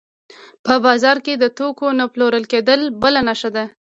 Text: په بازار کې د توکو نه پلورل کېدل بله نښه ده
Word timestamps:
په 0.65 0.73
بازار 0.85 1.17
کې 1.25 1.33
د 1.37 1.45
توکو 1.57 1.87
نه 1.99 2.05
پلورل 2.13 2.45
کېدل 2.53 2.81
بله 3.01 3.19
نښه 3.27 3.49
ده 3.55 3.65